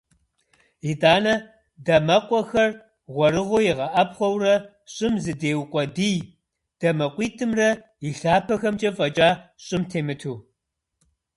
[0.91, 1.33] ИтӀанэ,
[1.85, 2.71] дамэкъуэхэр
[3.13, 4.55] гъуэрыгъуэу игъэӀэпхъуэурэ
[4.93, 6.17] щӀым зыдеукъуэдий,
[6.79, 7.69] дамэкъуитӀымрэ
[8.07, 9.29] и лъапэхэмкӀэ фӀэкӀа
[9.65, 10.35] щӀым темыту.